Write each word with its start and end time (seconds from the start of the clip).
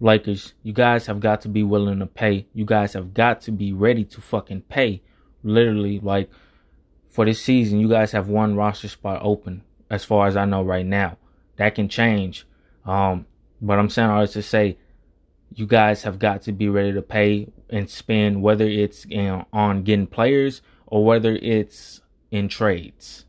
Lakers, 0.00 0.54
you 0.62 0.72
guys 0.72 1.06
have 1.06 1.20
got 1.20 1.42
to 1.42 1.48
be 1.48 1.62
willing 1.62 1.98
to 1.98 2.06
pay. 2.06 2.46
You 2.54 2.64
guys 2.64 2.94
have 2.94 3.12
got 3.12 3.42
to 3.42 3.52
be 3.52 3.72
ready 3.72 4.04
to 4.04 4.20
fucking 4.20 4.62
pay. 4.62 5.02
Literally, 5.42 6.00
like 6.00 6.30
for 7.06 7.26
this 7.26 7.42
season, 7.42 7.80
you 7.80 7.88
guys 7.88 8.12
have 8.12 8.28
one 8.28 8.56
roster 8.56 8.88
spot 8.88 9.20
open, 9.22 9.62
as 9.90 10.04
far 10.04 10.26
as 10.26 10.36
I 10.36 10.46
know 10.46 10.62
right 10.62 10.86
now. 10.86 11.18
That 11.56 11.74
can 11.74 11.88
change. 11.88 12.46
Um, 12.86 13.26
but 13.60 13.78
I'm 13.78 13.90
saying 13.90 14.08
all 14.08 14.22
this 14.22 14.32
to 14.32 14.42
say, 14.42 14.78
you 15.54 15.66
guys 15.66 16.04
have 16.04 16.18
got 16.18 16.42
to 16.42 16.52
be 16.52 16.68
ready 16.68 16.92
to 16.92 17.02
pay 17.02 17.48
and 17.68 17.90
spend, 17.90 18.40
whether 18.40 18.64
it's 18.64 19.04
you 19.06 19.22
know, 19.22 19.46
on 19.52 19.82
getting 19.82 20.06
players 20.06 20.62
or 20.86 21.04
whether 21.04 21.32
it's 21.42 22.00
in 22.30 22.48
trades. 22.48 23.26